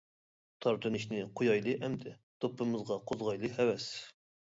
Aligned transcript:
تارتىنىشنى 0.65 1.19
قويايلى 1.41 1.75
ئەمدى، 1.87 2.13
دوپپىمىزغا 2.45 2.97
قوزغايلى 3.13 3.53
ھەۋەس. 3.59 3.87